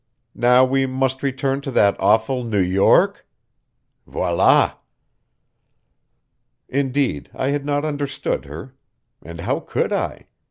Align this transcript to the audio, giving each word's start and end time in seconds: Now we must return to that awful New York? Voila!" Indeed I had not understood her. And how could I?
Now 0.33 0.65
we 0.65 0.87
must 0.87 1.21
return 1.21 1.61
to 1.61 1.69
that 1.69 1.95
awful 1.99 2.43
New 2.43 2.57
York? 2.59 3.23
Voila!" 4.07 4.71
Indeed 6.67 7.29
I 7.35 7.49
had 7.49 7.65
not 7.67 7.85
understood 7.85 8.45
her. 8.45 8.73
And 9.21 9.41
how 9.41 9.59
could 9.59 9.93
I? 9.93 10.25